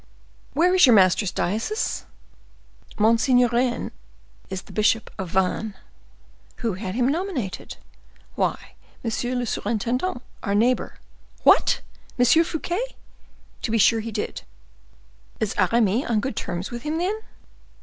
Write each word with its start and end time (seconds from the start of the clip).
"Where 0.53 0.73
is 0.73 0.87
your 0.87 0.95
master's 0.95 1.31
diocese?" 1.31 2.05
"Monseigneur 2.97 3.49
Rene 3.49 3.91
is 4.49 4.63
bishop 4.63 5.11
of 5.19 5.29
Vannes." 5.29 5.75
"Who 6.65 6.73
had 6.73 6.95
him 6.95 7.07
nominated?" 7.07 7.77
"Why, 8.33 8.73
monsieur 9.03 9.35
le 9.35 9.45
surintendant, 9.45 10.23
our 10.41 10.55
neighbor." 10.55 10.95
"What! 11.43 11.81
Monsieur 12.17 12.43
Fouquet?" 12.43 12.95
"To 13.61 13.69
be 13.69 13.77
sure 13.77 13.99
he 13.99 14.11
did." 14.11 14.41
"Is 15.39 15.53
Aramis 15.59 16.07
on 16.09 16.19
good 16.19 16.35
terms 16.35 16.71
with 16.71 16.81
him, 16.81 16.97
then?" 16.97 17.19